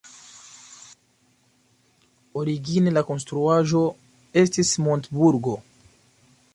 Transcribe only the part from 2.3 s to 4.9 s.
Origine la konstruaĵo estis